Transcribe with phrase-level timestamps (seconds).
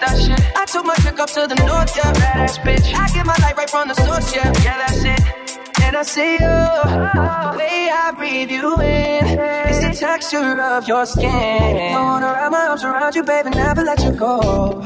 [0.00, 0.56] That's that shit.
[0.56, 2.12] I took my chick up to the north, yeah.
[2.12, 2.94] Badass bitch.
[2.94, 4.52] I get my light right from the source, yeah.
[4.64, 5.42] Yeah, that's it.
[5.84, 9.26] And I see you, the way I breathe you in
[9.68, 13.82] It's the texture of your skin I wanna wrap my arms around you, baby, never
[13.82, 14.80] let you go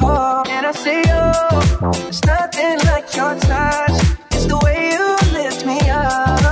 [0.48, 5.78] And I see you, there's nothing like your touch It's the way you lift me
[5.90, 6.45] up Yeah, and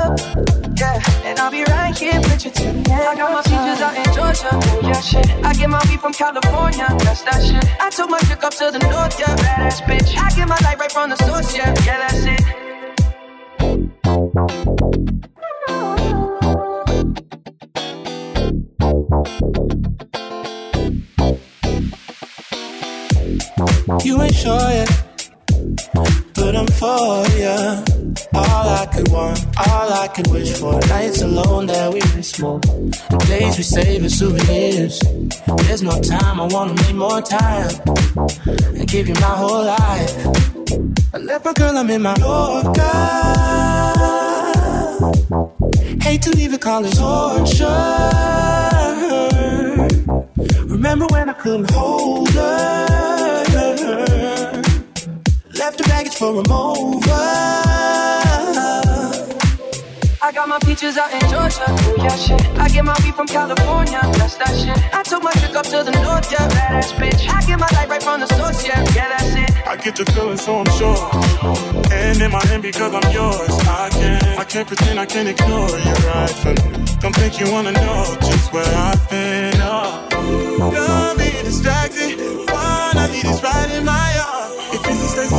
[1.45, 4.05] I'll be right here with you till the end I got my features out in
[4.15, 4.49] Georgia,
[4.83, 5.29] yeah shit.
[5.45, 7.63] I get my weed from California, that's that shit.
[7.79, 10.17] I took my chick up to the north, yeah, badass bitch.
[10.17, 12.41] I get my light right from the source, yeah, yeah that's it.
[24.03, 24.89] You ain't sure yet,
[26.35, 27.94] but I'm for ya.
[28.35, 30.81] All I could want, all I could wish for.
[30.89, 32.01] Nights alone that we.
[32.01, 35.01] The days we save as souvenirs.
[35.67, 37.71] There's no time, I wanna make more time
[38.47, 40.15] and give you my whole life.
[41.15, 42.83] I left my girl, I'm in my Yorker.
[46.03, 47.65] Hate to leave it, call it torture.
[50.67, 53.14] Remember when I couldn't hold her?
[55.75, 56.31] Left the baggage for.
[60.23, 62.41] I got my peaches out in Georgia, oh, yeah shit.
[62.59, 64.95] I get my weed from California, that's that shit.
[64.95, 67.29] I took my chick up to the north, yeah, badass bitch.
[67.29, 69.67] I get my light right from the source, yeah, yeah that's it.
[69.67, 71.11] I get the feeling, so I'm sure.
[71.93, 73.59] And in my hand because I'm yours.
[73.67, 76.55] I can't, I can't pretend I can't ignore you right from
[77.01, 79.55] Don't think you wanna know just where I've been.
[79.59, 80.07] Oh.
[80.11, 81.84] Don't be distracted.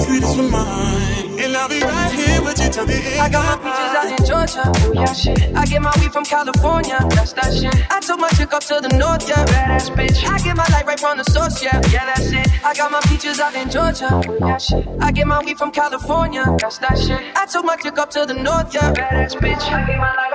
[0.05, 1.39] Sweetest for mine.
[1.39, 3.19] And I'll be right here with you till the end.
[3.19, 5.55] I got my peaches out in Georgia, oh yeah shit.
[5.55, 7.75] I get my weed from California, that's that shit.
[7.91, 10.23] I took my chick up to the north, yeah, badass bitch.
[10.27, 12.47] I get my light right from the source, yeah, yeah that's it.
[12.63, 14.87] I got my peaches out in Georgia, oh yeah shit.
[15.01, 17.21] I get my weed from California, that's that shit.
[17.35, 19.65] I took my chick up to the north, yeah, badass bitch.
[19.71, 20.34] I get my light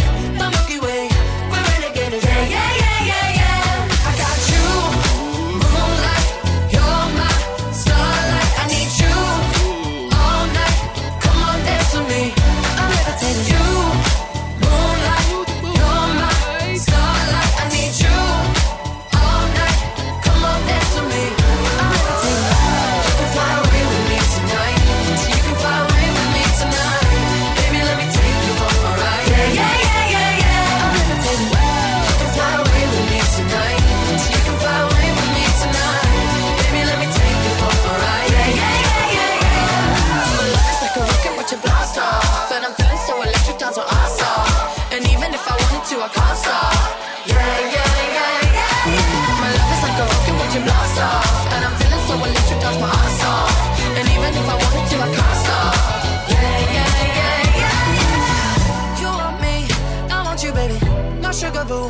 [61.71, 61.89] boo.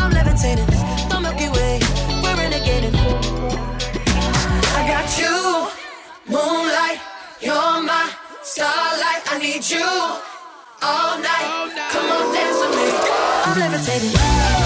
[0.00, 0.70] I'm levitating,
[1.10, 1.74] the Milky Way,
[2.22, 2.96] we're renegading.
[4.78, 5.34] I got you,
[6.34, 7.00] moonlight,
[7.46, 8.04] you're my
[8.42, 9.22] starlight.
[9.32, 9.88] I need you
[10.90, 11.48] all night.
[11.92, 12.86] Come on, dance with me.
[13.46, 14.61] I'm levitating.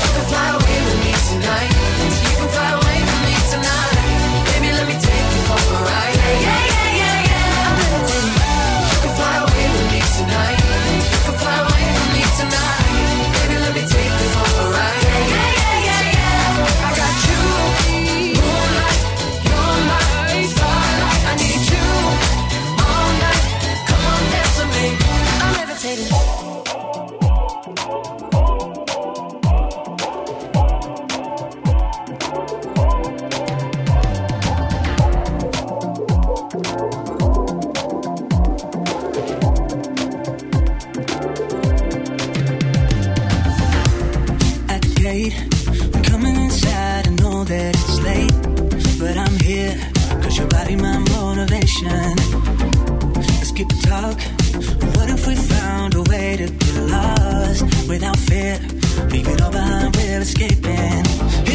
[59.10, 61.04] Leave it all behind, we're escaping.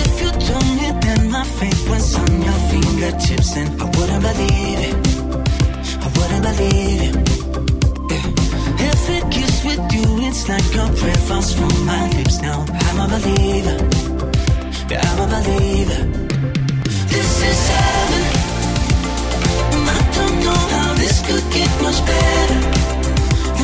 [0.02, 1.44] If you told me that my
[1.90, 4.96] was on your fingertips, then I wouldn't believe it.
[6.04, 7.02] I wouldn't believe
[8.90, 12.42] Every kiss with you, it's like a prayer falls from my lips.
[12.42, 13.00] Now I'm.
[14.90, 16.22] Yeah, I'm.
[17.12, 18.24] This is heaven.
[19.88, 22.91] I don't know how this could get much better.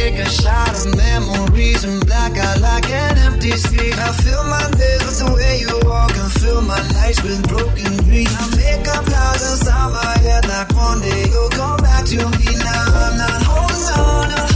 [0.00, 3.96] take a shot of memories in black out like an empty street.
[3.98, 7.92] I feel my days with the way you walk and fill my nights with broken
[8.04, 8.34] dreams.
[8.40, 12.48] I make up clouds inside my head like one day you'll come back to me.
[12.64, 14.49] Now I'm not holding on.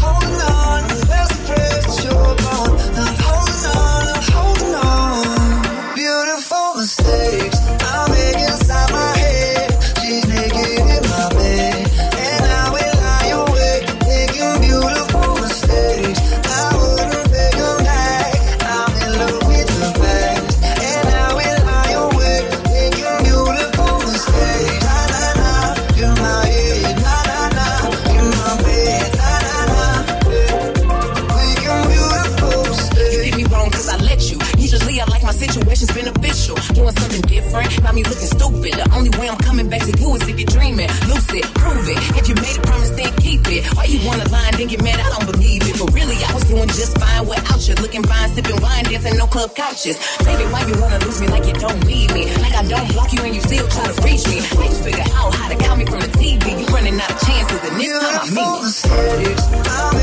[49.45, 49.97] subconscious.
[50.25, 52.25] Baby, why you wanna lose me like you don't need me?
[52.41, 54.41] Like I don't block you and you still try to reach me.
[54.57, 56.61] Why you figure out how to count me from the TV?
[56.61, 59.94] You running out of chances and this yeah, time I mean it.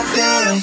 [0.00, 0.59] I feel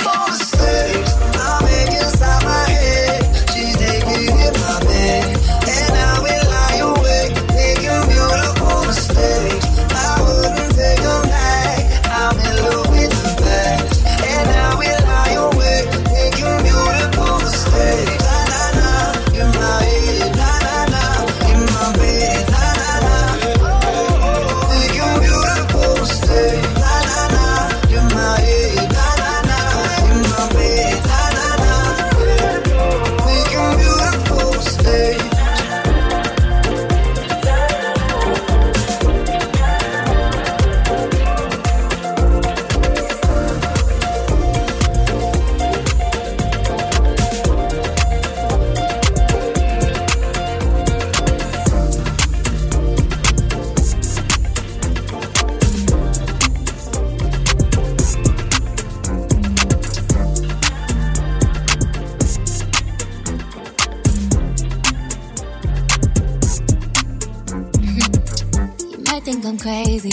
[69.67, 70.09] crazy.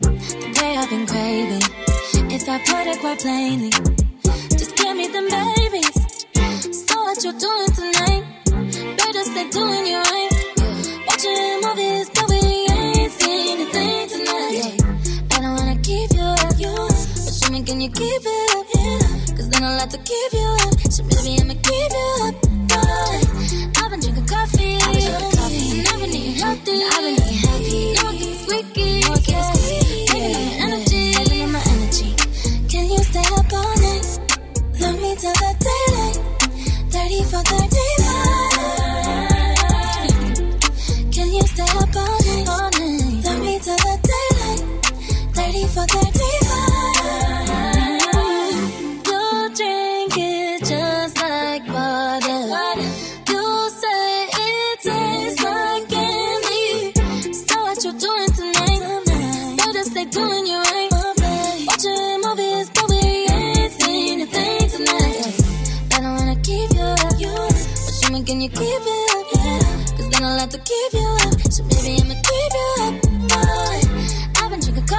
[0.00, 1.62] The way I've been craving.
[2.28, 3.95] If I put it quite plainly.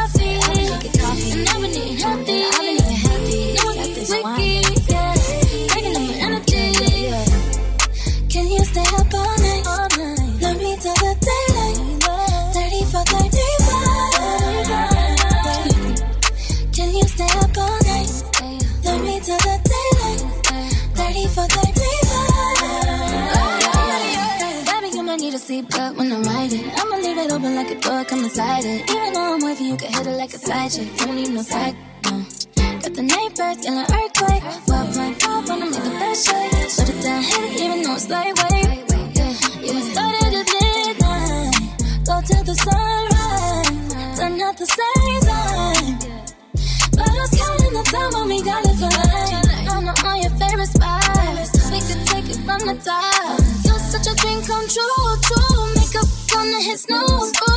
[0.08, 0.38] coffee.
[0.38, 1.32] I've been drinking coffee.
[1.32, 2.37] And I've been need nothing.
[28.08, 28.90] come inside it.
[28.90, 30.88] Even though I'm with you, you can hit it like a side chick.
[30.98, 32.24] Don't need no side, no.
[32.82, 34.44] Got the night in an earthquake.
[34.68, 36.70] Wild my pop when I'm like a bad shake.
[36.70, 38.66] Shut it down, hit it even though it's lightweight.
[39.18, 41.56] Yeah, yeah, started at midnight.
[42.08, 44.18] Go till the sunrise.
[44.18, 45.94] Done at the same time.
[46.96, 49.68] But I was counting the time when we got it for life.
[49.68, 51.50] I know all your favorite spots.
[51.72, 53.40] We could take it from the top.
[53.66, 55.60] You're such a dream come true, true.
[55.76, 57.34] Makeup gonna hit snooze.
[57.50, 57.57] Ooh.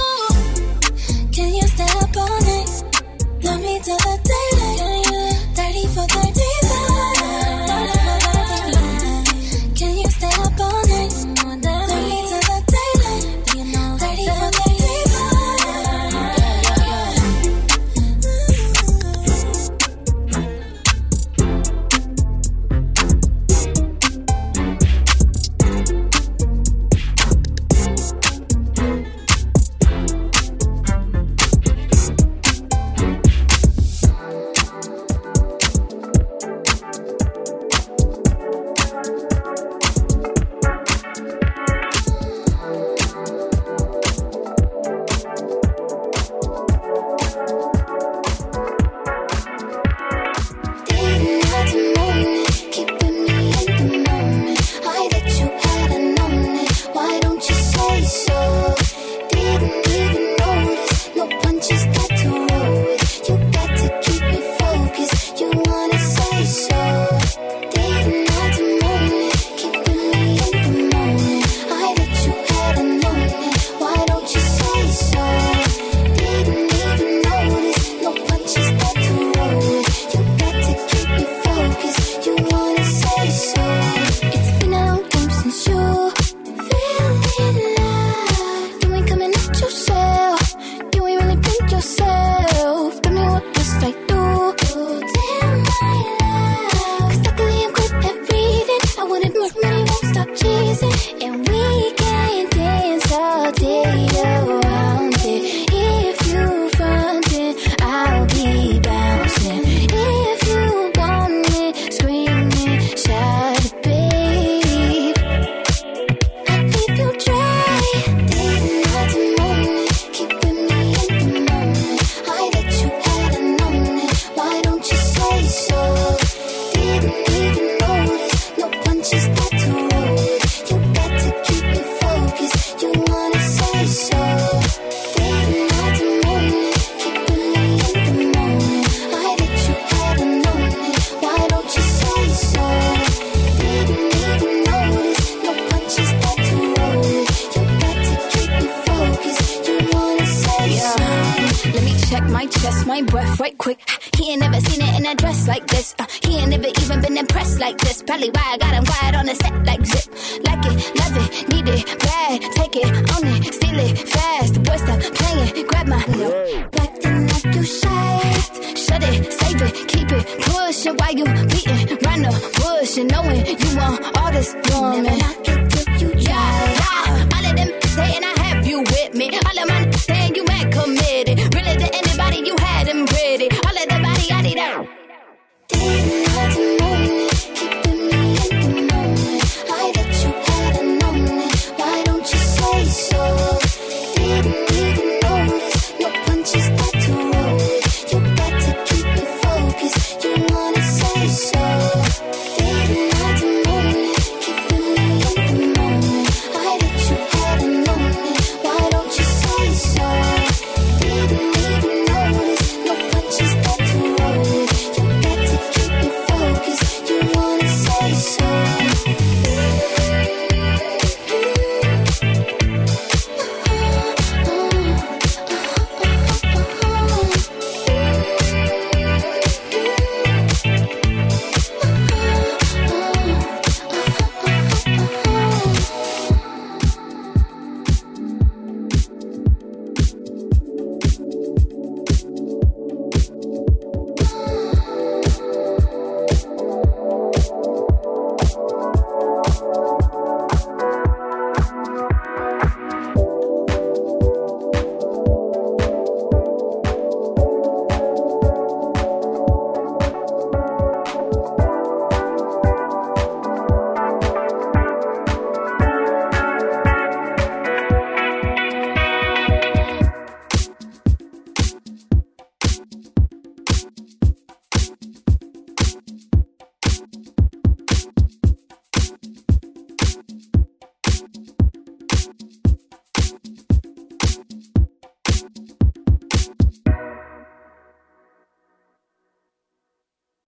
[172.98, 175.29] And knowing you want all this woman.